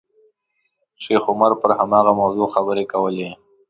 [1.03, 3.29] شیخ عمر پر هماغه موضوع خبرې کولې.